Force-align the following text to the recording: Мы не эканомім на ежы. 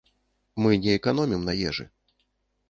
Мы 0.63 0.71
не 0.85 0.95
эканомім 0.99 1.45
на 1.51 1.55
ежы. 1.73 1.87